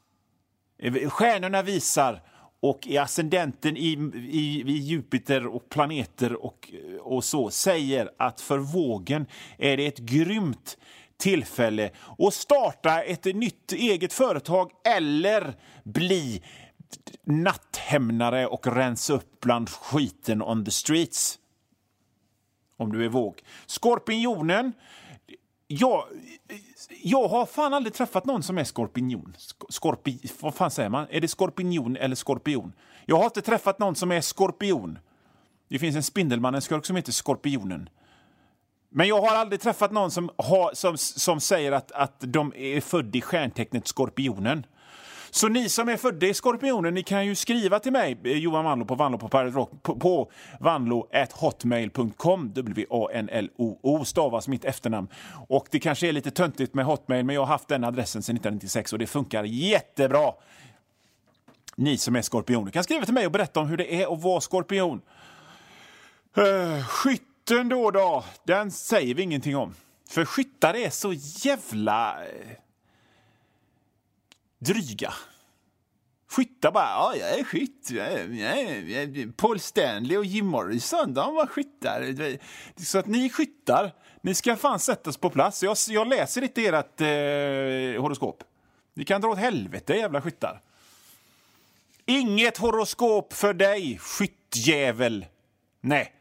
eh, 0.79 1.09
stjärnorna 1.09 1.63
visar 1.63 2.23
och 2.71 2.87
i 2.87 2.99
ascendenten 2.99 3.77
i, 3.77 4.11
i, 4.15 4.65
i, 4.67 4.73
Jupiter 4.73 5.47
och 5.47 5.69
planeter 5.69 6.45
och, 6.45 6.73
och 7.01 7.25
så 7.25 7.51
säger 7.51 8.11
att 8.17 8.41
för 8.41 8.59
vågen 8.59 9.27
är 9.59 9.77
det 9.77 9.87
ett 9.87 9.99
grymt 9.99 10.79
tillfälle 11.17 11.91
att 12.19 12.35
starta 12.35 13.03
ett 13.03 13.25
nytt 13.25 13.73
eget 13.73 14.13
företag 14.13 14.71
eller 14.85 15.55
bli 15.85 16.43
natthämnare 17.25 18.47
och 18.47 18.67
rensa 18.67 19.13
upp 19.13 19.41
bland 19.41 19.69
skiten 19.69 20.43
on 20.43 20.65
the 20.65 20.71
streets. 20.71 21.39
Om 22.77 22.93
du 22.93 23.05
är 23.05 23.09
våg. 23.09 23.43
Skorpionen. 23.67 24.73
Jag, 25.69 26.05
jag 27.03 27.29
har 27.29 27.47
fan 27.47 27.75
aldrig 27.75 27.95
träffat 27.95 28.25
någon 28.25 28.43
som 28.43 28.59
är 28.59 28.65
skorpion. 28.65 29.37
Skorpi, 29.69 30.21
vad 30.41 30.55
fan 30.55 30.71
säger 30.71 30.89
man? 30.89 31.07
Är 31.11 31.21
det 31.21 31.29
skorpion 31.29 31.97
eller 31.97 32.17
skorpion? 32.17 32.73
Jag 33.07 33.17
har 33.17 33.25
inte 33.25 33.43
träffat 33.43 33.79
någon 33.79 33.95
som 33.95 34.13
är 34.13 34.21
skorpion. 34.21 34.99
Det 35.69 35.79
finns 35.79 35.97
en 35.97 36.03
Spindelmannen-skurk 36.03 36.87
som 36.87 36.97
heter 36.97 37.13
Skorpionen. 37.13 37.89
Men 38.91 39.09
jag 39.09 39.21
har 39.21 39.37
aldrig 39.37 39.61
träffat 39.61 39.93
någon 39.93 40.11
som, 40.11 40.31
har, 40.37 40.71
som, 40.75 40.99
som 40.99 41.41
säger 41.41 41.73
att, 41.73 41.93
att 41.93 42.15
de 42.19 42.53
är 42.57 42.81
född 42.81 43.17
i 43.17 43.21
stjärntecknet 43.21 43.87
Skorpionen. 43.87 44.67
Så 45.37 45.49
ni 45.49 45.69
som 45.69 45.89
är 45.89 45.97
födda 45.97 46.27
i 46.27 46.35
Skorpionen, 46.35 46.95
ni 46.95 47.03
kan 47.03 47.27
ju 47.27 47.35
skriva 47.35 47.79
till 47.79 47.93
mig, 47.93 48.19
eh, 48.25 48.33
Johan 48.33 48.65
Vanlo 48.65 48.85
på 48.85 48.95
Vanlo 48.95 49.19
på 49.19 49.29
Pirate 49.29 49.57
Rock, 49.57 49.83
på, 49.83 49.97
på 49.97 50.31
vanlo.hotmail.com. 50.61 52.53
W-A-N-L-O-O 52.55 54.05
stavas 54.05 54.49
mitt 54.49 54.65
efternamn. 54.65 55.09
Och 55.49 55.67
det 55.71 55.81
kanske 55.81 56.09
är 56.09 56.13
lite 56.13 56.31
töntigt 56.31 56.75
med 56.75 56.85
Hotmail, 56.85 57.25
men 57.25 57.35
jag 57.35 57.43
har 57.43 57.47
haft 57.47 57.69
den 57.69 57.85
adressen 57.85 58.23
sedan 58.23 58.37
1996 58.37 58.93
och 58.93 58.99
det 58.99 59.07
funkar 59.07 59.45
jättebra. 59.45 60.33
Ni 61.75 61.99
som 61.99 62.17
är 62.17 62.23
skorpioner 62.23 62.71
kan 62.71 62.85
skriva 62.85 63.05
till 63.05 63.15
mig 63.15 63.27
och 63.27 63.33
berätta 63.33 63.61
om 63.61 63.69
hur 63.69 63.77
det 63.77 64.03
är 64.03 64.13
att 64.13 64.23
vara 64.23 64.41
skorpion. 64.41 65.01
Uh, 66.39 66.85
skytten 66.85 67.69
då, 67.69 67.91
då, 67.91 68.25
den 68.45 68.71
säger 68.71 69.15
vi 69.15 69.23
ingenting 69.23 69.57
om. 69.57 69.75
För 70.09 70.25
skyttar 70.25 70.75
är 70.75 70.91
så 70.91 71.13
jävla 71.13 72.17
uh, 72.21 72.53
dryga. 74.67 75.15
Skyttar 76.29 76.73
bara, 76.73 76.85
ja, 76.85 77.17
jag 77.17 77.39
är 77.39 77.45
skytt. 77.45 79.37
Paul 79.37 79.61
Stanley 79.61 80.17
och 80.17 80.25
Jim 80.25 80.47
Morrison, 80.47 81.15
de 81.15 81.35
var 81.35 81.47
skyttar. 81.47 82.39
Så 82.81 82.99
att 82.99 83.07
ni 83.07 83.31
skyttar, 83.31 83.93
ni 84.21 84.35
ska 84.35 84.57
fan 84.57 84.79
sättas 84.79 85.17
på 85.17 85.31
plats. 85.31 85.63
Jag, 85.63 85.77
jag 85.89 86.09
läser 86.09 86.43
inte 86.43 86.67
ert 86.67 87.01
eh, 87.01 88.03
horoskop. 88.03 88.45
Ni 88.95 89.05
kan 89.05 89.21
dra 89.21 89.29
åt 89.29 89.39
helvete, 89.39 89.95
jävla 89.95 90.23
skyttar. 90.23 90.61
Inget 92.07 92.57
horoskop 92.59 93.33
för 93.33 93.55
dig, 93.55 93.99
skyttjävel. 93.99 95.27
Nej. 95.81 96.13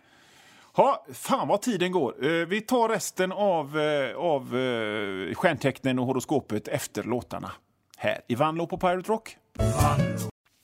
Ha, 0.74 1.06
fan 1.14 1.48
vad 1.48 1.62
tiden 1.62 1.92
går. 1.92 2.26
Uh, 2.26 2.48
vi 2.48 2.62
tar 2.62 2.90
resten 2.90 3.32
av, 3.32 3.78
uh, 3.78 4.18
av 4.18 4.56
uh, 4.56 5.34
stjärntecknen 5.34 6.00
och 6.00 6.06
horoskopet 6.06 6.68
efter 6.68 7.04
låtarna. 7.04 7.52
Här 8.06 8.22
i 8.28 8.36
Vanlo 8.36 8.68
på 8.68 8.78
Pirate 8.78 9.12
Rock. 9.12 9.38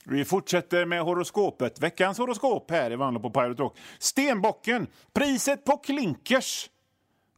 Vi 0.04 0.24
fortsätter 0.24 0.84
med 0.84 1.02
horoskopet. 1.02 1.80
Veckans 1.80 2.18
horoskop 2.18 2.70
här 2.70 2.90
i 2.90 2.96
Vanlo 2.96 3.20
på 3.20 3.30
Pirate 3.30 3.62
Rock. 3.62 3.78
Stenbocken. 3.98 4.86
Priset 5.12 5.64
på 5.64 5.76
klinkers 5.76 6.70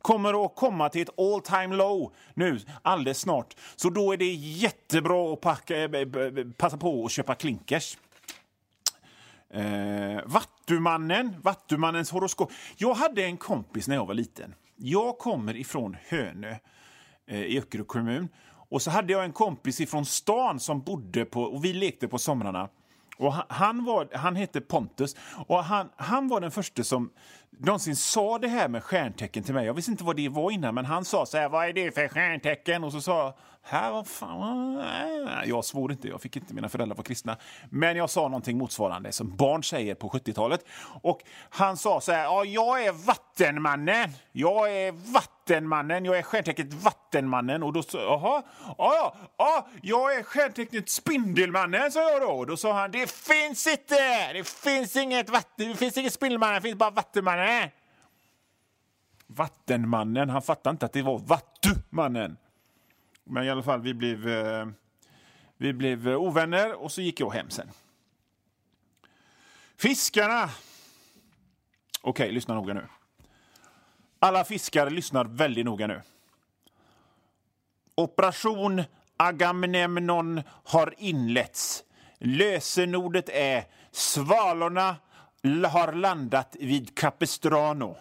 kommer 0.02 0.44
att 0.44 0.56
komma 0.56 0.88
till 0.88 1.02
ett 1.02 1.18
all 1.18 1.40
time 1.40 1.76
low 1.76 2.12
nu 2.34 2.60
alldeles 2.82 3.18
snart. 3.18 3.56
Så 3.76 3.90
då 3.90 4.12
är 4.12 4.16
det 4.16 4.32
jättebra 4.34 5.32
att 5.32 5.40
packa, 5.40 5.76
eh, 5.76 5.90
eh, 5.90 6.00
eh, 6.00 6.46
passa 6.56 6.76
på 6.76 7.04
att 7.04 7.10
köpa 7.10 7.34
klinkers. 7.34 7.98
Eh, 9.50 10.20
Vattumannen, 10.24 11.36
Vattumannens 11.42 12.10
horoskop. 12.10 12.52
Jag 12.76 12.94
hade 12.94 13.24
en 13.24 13.36
kompis 13.36 13.88
när 13.88 13.96
jag 13.96 14.06
var 14.06 14.14
liten. 14.14 14.54
Jag 14.76 15.18
kommer 15.18 15.56
ifrån 15.56 15.96
Hönö 16.08 16.56
eh, 17.26 17.42
i 17.42 17.58
Öckerö 17.58 17.84
kommun. 17.84 18.28
Och 18.74 18.82
så 18.82 18.90
hade 18.90 19.12
jag 19.12 19.24
en 19.24 19.32
kompis 19.32 19.80
ifrån 19.80 20.04
stan 20.04 20.60
som 20.60 20.82
bodde 20.82 21.24
på, 21.24 21.42
och 21.42 21.64
vi 21.64 21.72
lekte 21.72 22.08
på 22.08 22.18
somrarna. 22.18 22.68
Och 23.18 23.32
han, 23.32 23.44
han, 23.48 23.84
var, 23.84 24.08
han 24.12 24.36
hette 24.36 24.60
Pontus 24.60 25.16
och 25.46 25.64
han, 25.64 25.88
han 25.96 26.28
var 26.28 26.40
den 26.40 26.50
första 26.50 26.84
som 26.84 27.10
någonsin 27.58 27.96
sa 27.96 28.38
det 28.38 28.48
här 28.48 28.68
med 28.68 28.84
stjärntecken 28.84 29.42
till 29.42 29.54
mig. 29.54 29.66
Jag 29.66 29.74
visste 29.74 29.90
inte 29.90 30.04
vad 30.04 30.16
det 30.16 30.28
var 30.28 30.50
innan, 30.50 30.74
men 30.74 30.84
han 30.84 31.04
sa 31.04 31.26
så 31.26 31.38
här, 31.38 31.48
vad 31.48 31.68
är 31.68 31.72
det 31.72 31.94
för 31.94 32.08
stjärntecken? 32.08 32.84
Och 32.84 32.92
så 32.92 33.00
sa 33.00 33.24
jag, 33.24 33.34
här, 33.64 33.92
var 33.92 34.04
fan? 34.04 34.82
Jag 35.44 35.64
svor 35.64 35.92
inte, 35.92 36.08
jag 36.08 36.20
fick 36.20 36.36
inte, 36.36 36.54
mina 36.54 36.68
föräldrar 36.68 36.96
var 36.96 37.04
kristna. 37.04 37.36
Men 37.70 37.96
jag 37.96 38.10
sa 38.10 38.22
någonting 38.22 38.58
motsvarande 38.58 39.12
som 39.12 39.36
barn 39.36 39.64
säger 39.64 39.94
på 39.94 40.08
70-talet. 40.08 40.64
Och 41.02 41.20
han 41.50 41.76
sa 41.76 42.00
så 42.00 42.12
här, 42.12 42.24
ja, 42.24 42.44
jag 42.44 42.84
är 42.84 42.92
vattenmannen. 42.92 44.10
Jag 44.32 44.72
är 44.72 44.92
vattenmannen, 44.92 46.04
jag 46.04 46.18
är 46.18 46.22
stjärntecknet 46.22 46.72
vattenmannen. 46.72 47.62
Och 47.62 47.72
då 47.72 47.82
sa 47.82 47.98
jaha, 47.98 48.42
ja, 48.78 49.16
ja, 49.38 49.68
jag 49.82 50.16
är 50.16 50.22
stjärntecknet 50.22 50.88
spindelmannen, 50.88 51.92
sa 51.92 52.10
jag 52.10 52.20
då. 52.22 52.28
Och 52.28 52.46
då 52.46 52.56
sa 52.56 52.72
han, 52.72 52.90
det 52.90 53.10
finns 53.10 53.66
inte, 53.66 54.32
det 54.32 54.48
finns 54.48 54.96
inget 54.96 55.30
vatten, 55.30 55.68
det 55.68 55.76
finns 55.76 55.96
inget 55.96 56.12
spindelmannen, 56.12 56.54
det 56.54 56.60
finns 56.60 56.78
bara 56.78 56.90
vattenmannen. 56.90 57.70
Vattenmannen, 59.26 60.30
han 60.30 60.42
fattade 60.42 60.70
inte 60.70 60.86
att 60.86 60.92
det 60.92 61.02
var 61.02 61.18
Vattumannen. 61.18 62.36
Men 63.24 63.44
i 63.44 63.50
alla 63.50 63.62
fall, 63.62 63.80
vi 63.80 63.94
blev, 63.94 64.28
eh, 64.28 64.66
vi 65.56 65.72
blev 65.72 66.08
eh, 66.08 66.16
ovänner 66.16 66.82
och 66.82 66.92
så 66.92 67.00
gick 67.00 67.20
jag 67.20 67.30
hem 67.30 67.50
sen. 67.50 67.70
Fiskarna! 69.76 70.50
Okej, 72.02 72.32
lyssna 72.32 72.54
noga 72.54 72.74
nu. 72.74 72.86
Alla 74.18 74.44
fiskare 74.44 74.90
lyssnar 74.90 75.24
väldigt 75.24 75.64
noga 75.64 75.86
nu. 75.86 76.02
Operation 77.94 78.82
Agamemnon 79.16 80.42
har 80.64 80.94
inletts. 80.98 81.84
Lösenordet 82.18 83.28
är 83.28 83.64
Svalorna 83.90 84.96
har 85.72 85.92
landat 85.92 86.56
vid 86.60 86.98
Capistrano. 86.98 87.96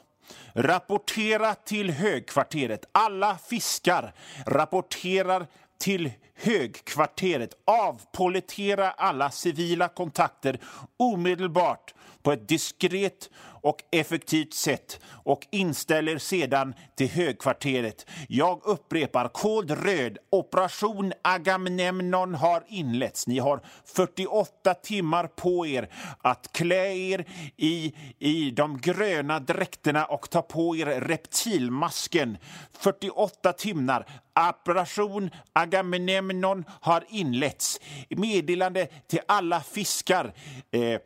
Rapportera 0.53 1.55
till 1.55 1.89
högkvarteret. 1.91 2.85
Alla 2.91 3.37
fiskar 3.37 4.13
rapporterar 4.45 5.47
till 5.79 6.11
högkvarteret. 6.35 7.49
Avpolitera 7.65 8.91
alla 8.91 9.31
civila 9.31 9.87
kontakter 9.87 10.59
omedelbart 10.97 11.93
på 12.21 12.31
ett 12.31 12.47
diskret 12.47 13.29
och 13.63 13.83
effektivt 13.91 14.53
sätt 14.53 14.99
och 15.05 15.47
inställer 15.51 16.17
sedan 16.17 16.73
till 16.95 17.09
högkvarteret. 17.09 18.05
Jag 18.27 18.61
upprepar, 18.63 19.27
kod 19.27 19.71
röd, 19.71 20.17
operation 20.29 21.13
Agamemnon 21.21 22.35
har 22.35 22.63
inletts. 22.67 23.27
Ni 23.27 23.39
har 23.39 23.61
48 23.85 24.73
timmar 24.73 25.27
på 25.27 25.67
er 25.67 25.89
att 26.21 26.49
klä 26.53 26.95
er 26.95 27.25
i, 27.57 27.93
i 28.19 28.51
de 28.51 28.77
gröna 28.77 29.39
dräkterna 29.39 30.05
och 30.05 30.29
ta 30.29 30.41
på 30.41 30.75
er 30.75 30.85
reptilmasken. 30.85 32.37
48 32.73 33.53
timmar. 33.53 34.05
Operation 34.49 35.29
Agamemnon 35.53 36.65
har 36.81 37.03
inletts. 37.09 37.79
Meddelande 38.09 38.87
till 39.07 39.19
alla 39.27 39.61
fiskar. 39.61 40.33
Eh, 40.71 40.99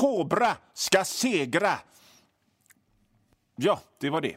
Kobra 0.00 0.56
ska 0.74 1.04
segra. 1.04 1.72
Ja, 3.56 3.80
det 4.00 4.10
var 4.10 4.20
det. 4.20 4.36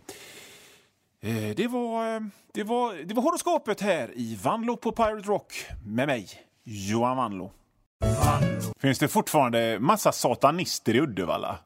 Eh, 1.22 1.56
det 1.56 1.68
var, 1.68 2.15
eh, 2.15 2.22
det 2.53 2.63
var, 2.63 2.94
det 3.06 3.13
var 3.13 3.24
horoskopet 3.24 3.82
här 3.82 4.12
i 4.15 4.39
Vanlo 4.44 4.77
på 4.77 4.91
Pirate 4.91 5.27
Rock 5.27 5.65
med 5.86 6.08
mig, 6.08 6.30
Johan 6.63 7.18
Vanlo. 7.18 7.51
Finns 8.80 9.00
det 9.00 9.08
fortfarande 9.08 9.80
massa 9.80 10.12
satanister 10.12 10.96
i 10.96 11.00
Uddevalla? 11.00 11.58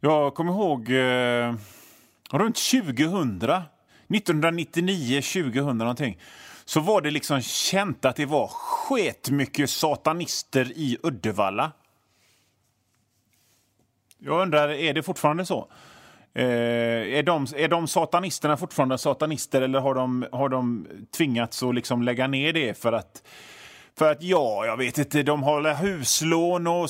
Jag 0.00 0.34
kommer 0.34 0.52
ihåg 0.52 0.90
eh, 0.90 1.54
runt 2.30 2.56
2000, 2.56 3.42
1999, 4.08 5.22
2000 5.22 5.78
någonting 5.78 6.20
så 6.64 6.80
var 6.80 7.00
det 7.00 7.10
liksom 7.10 7.40
känt 7.40 8.04
att 8.04 8.16
det 8.16 8.26
var 8.26 8.48
sketmycket 8.48 9.70
satanister 9.70 10.72
i 10.76 10.98
Uddevalla. 11.02 11.72
Jag 14.26 14.42
undrar, 14.42 14.68
är 14.68 14.94
det 14.94 15.02
fortfarande 15.02 15.46
så? 15.46 15.68
Eh, 16.34 17.18
är, 17.18 17.22
de, 17.22 17.46
är 17.56 17.68
de 17.68 17.88
satanisterna 17.88 18.56
fortfarande 18.56 18.98
satanister 18.98 19.62
eller 19.62 19.80
har 19.80 19.94
de, 19.94 20.26
har 20.32 20.48
de 20.48 20.86
tvingats 21.16 21.62
att 21.62 21.74
liksom 21.74 22.02
lägga 22.02 22.26
ner 22.26 22.52
det 22.52 22.78
för 22.78 22.92
att 22.92 23.22
för 23.98 24.12
att 24.12 24.22
ja, 24.22 24.66
jag 24.66 24.76
vet 24.76 24.98
inte, 24.98 25.22
de 25.22 25.42
har 25.42 25.74
huslån 25.74 26.66
och 26.66 26.88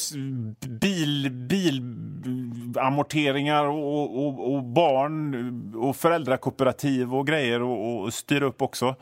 bil, 0.68 1.30
bilamorteringar 1.30 3.64
och, 3.64 4.26
och, 4.26 4.54
och 4.54 4.62
barn 4.62 5.74
och 5.76 5.96
föräldrakooperativ 5.96 7.14
och 7.14 7.26
grejer 7.26 7.62
och, 7.62 8.00
och 8.00 8.14
styr 8.14 8.42
upp 8.42 8.62
också. 8.62 8.94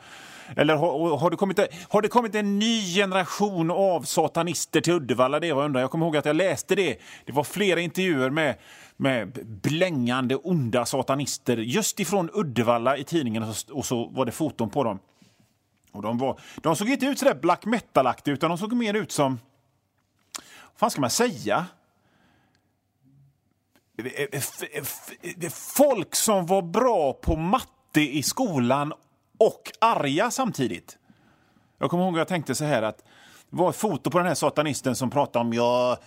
Eller 0.55 0.75
har, 0.75 1.17
har, 1.17 1.29
det 1.29 1.37
kommit, 1.37 1.59
har 1.89 2.01
det 2.01 2.07
kommit 2.07 2.35
en 2.35 2.59
ny 2.59 2.93
generation 2.95 3.71
av 3.71 4.01
satanister 4.01 4.81
till 4.81 4.93
Uddevalla? 4.93 5.39
Det 5.39 5.47
jag 5.47 5.63
jag 5.63 5.81
Jag 5.81 5.91
kommer 5.91 6.05
ihåg 6.05 6.17
att 6.17 6.25
jag 6.25 6.35
läste 6.35 6.75
det. 6.75 6.97
Det 7.25 7.31
var 7.31 7.43
flera 7.43 7.79
intervjuer 7.79 8.29
med, 8.29 8.55
med 8.97 9.45
blängande, 9.45 10.35
onda 10.35 10.85
satanister 10.85 11.57
just 11.57 11.99
ifrån 11.99 12.29
Uddevalla 12.33 12.97
i 12.97 13.03
tidningen 13.03 13.45
och 13.71 13.85
så 13.85 14.05
var 14.05 14.25
det 14.25 14.31
foton 14.31 14.69
på 14.69 14.83
dem. 14.83 14.99
Och 15.91 16.01
de, 16.01 16.17
var, 16.17 16.39
de 16.61 16.75
såg 16.75 16.89
inte 16.89 17.05
ut 17.05 17.19
så 17.19 17.25
där 17.25 17.35
black 17.35 17.65
metal 17.65 18.07
utan 18.25 18.49
de 18.49 18.57
såg 18.57 18.73
mer 18.73 18.93
ut 18.93 19.11
som 19.11 19.39
vad 20.73 20.79
fan 20.79 20.91
ska 20.91 21.01
man 21.01 21.09
säga? 21.09 21.65
Folk 25.75 26.15
som 26.15 26.45
var 26.45 26.61
bra 26.61 27.13
på 27.13 27.35
matte 27.35 28.01
i 28.01 28.23
skolan 28.23 28.93
och 29.39 29.71
arga 29.81 30.31
samtidigt. 30.31 30.97
Jag 31.79 31.89
kommer 31.89 32.03
ihåg 32.03 32.13
att 32.13 32.17
jag 32.17 32.27
tänkte 32.27 32.55
så 32.55 32.65
här 32.65 32.81
att 32.81 32.97
det 33.49 33.57
var 33.57 33.69
ett 33.69 33.75
foto 33.75 34.11
på 34.11 34.17
den 34.17 34.27
här 34.27 34.35
satanisten 34.35 34.95
som 34.95 35.09
pratade 35.09 35.45
om 35.45 35.53
ja, 35.53 35.97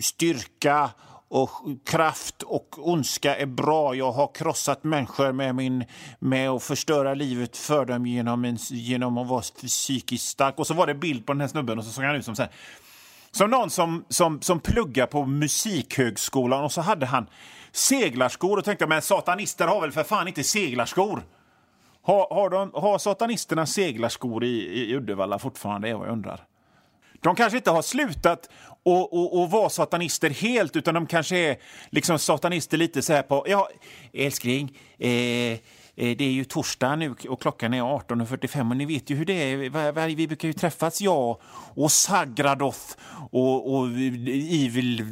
styrka 0.00 0.90
och 1.28 1.50
kraft 1.84 2.42
och 2.42 2.88
ondska 2.88 3.36
är 3.36 3.46
bra. 3.46 3.94
Jag 3.94 4.12
har 4.12 4.34
krossat 4.34 4.84
människor 4.84 5.32
med, 5.32 5.54
min, 5.54 5.84
med 6.18 6.50
att 6.50 6.62
förstöra 6.62 7.14
livet 7.14 7.56
för 7.56 7.84
dem 7.84 8.06
genom, 8.06 8.44
en, 8.44 8.56
genom 8.70 9.18
att 9.18 9.28
vara 9.28 9.42
psykiskt 9.42 10.28
stark. 10.28 10.58
Och 10.58 10.66
så 10.66 10.74
var 10.74 10.86
det 10.86 10.94
bild 10.94 11.26
på 11.26 11.32
den 11.32 11.40
här 11.40 11.48
snubben 11.48 11.78
och 11.78 11.84
så 11.84 11.90
såg 11.90 12.04
han 12.04 12.16
ut 12.16 12.24
som 12.24 12.36
så 12.36 12.42
här, 12.42 12.52
som 13.30 13.50
någon 13.50 13.70
som, 13.70 14.04
som, 14.08 14.42
som 14.42 14.60
pluggar 14.60 15.06
på 15.06 15.26
Musikhögskolan 15.26 16.64
och 16.64 16.72
så 16.72 16.80
hade 16.80 17.06
han 17.06 17.26
seglarskor 17.72 18.58
och 18.58 18.64
tänkte 18.64 18.86
men 18.86 19.02
satanister 19.02 19.66
har 19.66 19.80
väl 19.80 19.92
för 19.92 20.04
fan 20.04 20.28
inte 20.28 20.44
seglarskor? 20.44 21.22
Har, 22.06 22.34
har, 22.34 22.50
de, 22.50 22.70
har 22.74 22.98
satanisterna 22.98 23.66
seglarskor 23.66 24.44
i, 24.44 24.48
i 24.48 24.96
Uddevalla 24.96 25.38
fortfarande? 25.38 25.88
Är 25.88 25.94
vad 25.94 26.06
jag 26.06 26.12
undrar. 26.12 26.44
De 27.20 27.34
kanske 27.34 27.56
inte 27.56 27.70
har 27.70 27.82
slutat 27.82 28.50
att 28.84 29.52
vara 29.52 29.68
satanister 29.68 30.30
helt, 30.30 30.76
utan 30.76 30.94
de 30.94 31.06
kanske 31.06 31.36
är 31.36 31.56
liksom 31.90 32.18
satanister 32.18 32.76
lite 32.76 33.02
så 33.02 33.12
här 33.12 33.22
på... 33.22 33.44
Ja, 33.48 33.68
älskling, 34.12 34.78
Eh, 34.98 35.58
Eh, 35.98 36.16
det 36.16 36.24
är 36.24 36.30
ju 36.30 36.44
torsdag 36.44 36.96
nu 36.96 37.14
och 37.28 37.40
klockan 37.40 37.74
är 37.74 37.82
18.45 37.82 38.70
och 38.70 38.76
ni 38.76 38.84
vet 38.84 39.10
ju 39.10 39.16
hur 39.16 39.24
det 39.24 39.52
är. 39.52 40.14
Vi 40.16 40.26
brukar 40.26 40.48
ju 40.48 40.52
träffas, 40.52 41.00
jag 41.00 41.38
och 41.74 41.92
Sagradoth 41.92 42.96
och, 43.30 43.74
och 43.74 43.86
Evil 43.86 45.02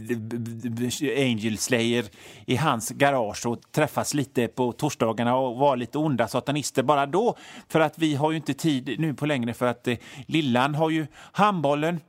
Angel 1.17 1.59
Slayer 1.59 2.05
i 2.47 2.57
hans 2.57 2.91
garage 2.91 3.47
och 3.47 3.61
träffas 3.73 4.15
lite 4.15 4.49
på 4.49 4.73
torsdagarna 4.73 5.37
och 5.37 5.57
vara 5.57 5.75
lite 5.75 5.99
onda 5.99 6.29
satanister 6.29 6.83
bara 6.83 7.07
då. 7.07 7.37
För 7.69 7.81
att 7.81 7.99
vi 7.99 8.15
har 8.15 8.31
ju 8.31 8.37
inte 8.37 8.55
tid 8.55 8.95
nu 8.99 9.15
på 9.15 9.27
längre 9.27 9.55
för 9.55 9.67
att 9.67 9.89
eh, 9.89 9.97
Lillan 10.27 10.75
har 10.75 10.91
ju 10.91 11.07
handbollen 11.33 12.01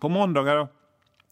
på 0.00 0.08
måndagar 0.08 0.56
och 0.56 0.68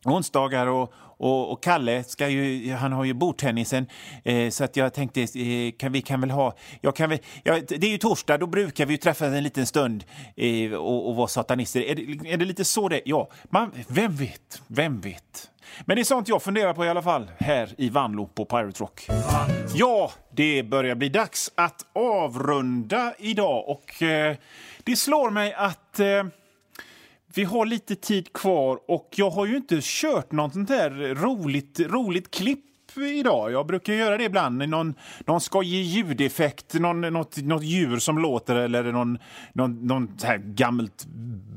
onsdagar 0.04 0.66
och, 0.66 0.92
och, 1.18 1.52
och, 1.52 1.62
Kalle 1.62 2.04
ska 2.04 2.28
ju, 2.28 2.72
han 2.72 2.92
har 2.92 3.04
ju 3.04 3.14
bordtennisen, 3.14 3.86
eh, 4.24 4.50
så 4.50 4.64
att 4.64 4.76
jag 4.76 4.94
tänkte, 4.94 5.20
eh, 5.20 5.72
kan, 5.78 5.92
vi 5.92 6.02
kan 6.02 6.20
väl 6.20 6.30
ha... 6.30 6.54
Jag 6.80 6.96
kan 6.96 7.10
väl, 7.10 7.18
ja, 7.42 7.58
det 7.68 7.86
är 7.86 7.90
ju 7.90 7.98
torsdag, 7.98 8.38
då 8.38 8.46
brukar 8.46 8.86
vi 8.86 8.92
ju 8.92 8.98
träffas 8.98 9.28
en 9.28 9.42
liten 9.42 9.66
stund 9.66 10.04
eh, 10.36 10.72
och, 10.72 11.08
och 11.08 11.16
vara 11.16 11.28
satanister. 11.28 11.80
Är 11.80 11.94
det, 11.94 12.32
är 12.32 12.36
det 12.36 12.44
lite 12.44 12.64
så 12.64 12.88
det 12.88 13.00
Ja, 13.04 13.30
man, 13.50 13.70
vem 13.88 14.16
vet? 14.16 14.62
Vem 14.66 15.00
vet? 15.00 15.50
Men 15.84 15.96
det 15.96 16.02
är 16.02 16.04
sånt 16.04 16.28
jag 16.28 16.42
funderar 16.42 16.74
på 16.74 16.84
i 16.84 16.88
alla 16.88 17.02
fall, 17.02 17.30
här 17.38 17.74
i 17.78 17.88
Vanlo 17.88 18.26
på 18.26 18.44
Pirate 18.44 18.80
Rock. 18.80 19.06
Ja, 19.74 20.12
det 20.30 20.62
börjar 20.62 20.94
bli 20.94 21.08
dags 21.08 21.52
att 21.54 21.86
avrunda 21.92 23.14
idag 23.18 23.68
och 23.68 24.02
eh, 24.02 24.36
det 24.84 24.96
slår 24.96 25.30
mig 25.30 25.54
att 25.54 26.00
eh, 26.00 26.24
vi 27.34 27.44
har 27.44 27.66
lite 27.66 27.94
tid 27.94 28.32
kvar 28.32 28.78
och 28.88 29.08
jag 29.16 29.30
har 29.30 29.46
ju 29.46 29.56
inte 29.56 29.78
kört 29.82 30.32
något 30.32 30.52
sånt 30.52 30.70
här 30.70 31.14
roligt, 31.14 31.80
roligt 31.80 32.30
klipp 32.30 32.64
idag. 32.96 33.52
Jag 33.52 33.66
brukar 33.66 33.92
göra 33.92 34.16
det 34.16 34.24
ibland. 34.24 34.68
Någon, 34.68 34.94
någon 35.26 35.40
skojig 35.40 35.84
ljudeffekt, 35.84 36.74
någon, 36.74 37.00
något, 37.00 37.36
något 37.36 37.62
djur 37.62 37.98
som 37.98 38.18
låter 38.18 38.56
eller 38.56 38.92
någon, 38.92 39.18
någon, 39.52 39.86
någon 39.86 40.16
här 40.22 40.38
gammalt 40.38 41.04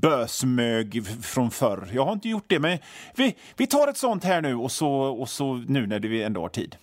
bösmög 0.02 1.08
från 1.24 1.52
förr. 1.52 1.90
Jag 1.94 2.06
har 2.06 2.14
inte 2.14 2.30
gjort 2.30 2.46
det, 2.48 2.60
men 2.60 2.78
vi, 3.16 3.36
vi 3.58 3.68
tar 3.68 3.88
ett 3.88 3.98
sånt 3.98 4.24
här 4.24 4.42
nu 4.42 4.56
och 4.56 4.72
så, 4.72 4.92
och 4.92 5.30
så 5.30 5.54
nu 5.54 5.88
när 5.88 6.00
vi 6.00 6.24
ändå 6.24 6.42
har 6.42 6.50
tid. 6.50 6.76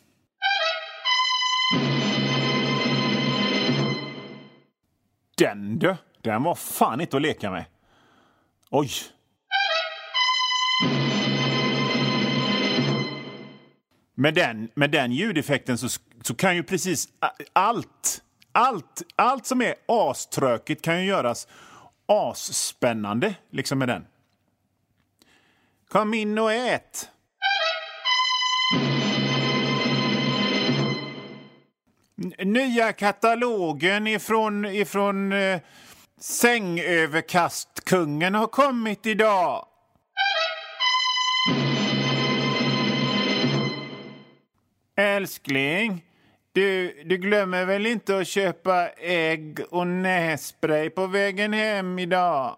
Den 5.36 5.78
du, 5.78 5.96
den 6.20 6.42
var 6.42 6.54
fan 6.54 7.00
inte 7.00 7.16
att 7.16 7.22
leka 7.22 7.50
med. 7.50 7.64
Oj! 8.74 8.90
Med 14.14 14.34
den, 14.34 14.70
med 14.74 14.90
den 14.90 15.12
ljudeffekten 15.12 15.78
så, 15.78 15.88
så 16.22 16.34
kan 16.34 16.56
ju 16.56 16.62
precis 16.62 17.08
allt, 17.52 18.22
allt, 18.52 19.02
allt 19.16 19.46
som 19.46 19.62
är 19.62 19.74
aströkigt 19.86 20.82
kan 20.82 21.00
ju 21.00 21.06
göras 21.06 21.48
asspännande 22.06 23.34
liksom 23.50 23.78
med 23.78 23.88
den. 23.88 24.06
Kom 25.88 26.14
in 26.14 26.38
och 26.38 26.52
ät! 26.52 27.08
Nya 32.44 32.92
katalogen 32.92 34.06
ifrån, 34.06 34.64
ifrån 34.64 35.32
eh, 35.32 35.60
Kungen 37.92 38.34
har 38.34 38.46
kommit 38.46 39.06
idag. 39.06 39.66
Älskling, 44.96 46.04
du, 46.52 47.02
du 47.04 47.16
glömmer 47.16 47.64
väl 47.64 47.86
inte 47.86 48.18
att 48.18 48.26
köpa 48.26 48.88
ägg 48.88 49.60
och 49.70 49.86
nässpray 49.86 50.90
på 50.90 51.06
vägen 51.06 51.52
hem 51.52 51.98
idag? 51.98 52.56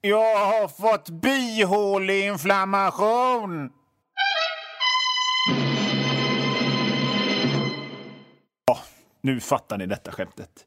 Jag 0.00 0.46
har 0.46 0.68
fått 0.68 1.08
bihåleinflammation. 1.08 3.70
Nu 9.28 9.40
fattar 9.40 9.78
ni 9.78 9.86
detta 9.86 10.12
skämtet. 10.12 10.66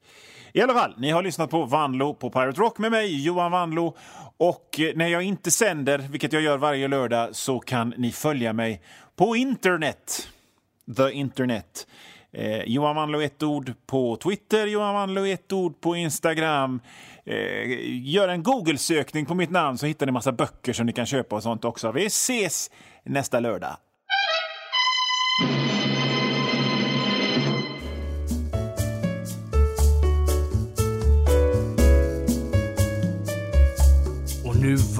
I 0.53 0.61
alla 0.61 0.73
fall, 0.73 0.95
ni 0.97 1.11
har 1.11 1.23
lyssnat 1.23 1.49
på 1.49 1.65
Vanlo 1.65 2.13
på 2.13 2.29
Pirate 2.29 2.61
Rock 2.61 2.77
med 2.77 2.91
mig, 2.91 3.23
Johan 3.25 3.51
Vanlo. 3.51 3.97
Och 4.37 4.79
eh, 4.79 4.91
när 4.95 5.07
jag 5.07 5.23
inte 5.23 5.51
sänder, 5.51 5.97
vilket 5.97 6.33
jag 6.33 6.41
gör 6.41 6.57
varje 6.57 6.87
lördag, 6.87 7.35
så 7.35 7.59
kan 7.59 7.93
ni 7.97 8.11
följa 8.11 8.53
mig 8.53 8.81
på 9.15 9.35
internet. 9.35 10.27
The 10.97 11.11
internet. 11.11 11.87
Eh, 12.31 12.63
Johan 12.63 12.95
Vanlo 12.95 13.21
ett 13.21 13.43
ord 13.43 13.73
på 13.85 14.15
Twitter, 14.15 14.67
Johan 14.67 14.93
Vanlo 14.93 15.27
ett 15.27 15.53
ord 15.53 15.81
på 15.81 15.95
Instagram. 15.95 16.81
Eh, 17.25 17.35
gör 17.87 18.27
en 18.27 18.43
Google-sökning 18.43 19.25
på 19.25 19.35
mitt 19.35 19.51
namn 19.51 19.77
så 19.77 19.85
hittar 19.85 20.05
ni 20.05 20.11
massa 20.11 20.31
böcker 20.31 20.73
som 20.73 20.85
ni 20.85 20.93
kan 20.93 21.05
köpa 21.05 21.35
och 21.35 21.43
sånt 21.43 21.65
också. 21.65 21.91
Vi 21.91 22.05
ses 22.05 22.71
nästa 23.03 23.39
lördag. 23.39 23.77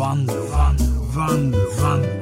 Nu 0.02 0.08
Vanlo, 0.08 0.48
Vanlo, 0.50 1.06
Vanlo, 1.14 1.60
Vanlo. 1.78 2.20